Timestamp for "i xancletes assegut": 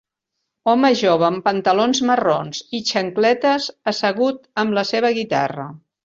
2.77-4.39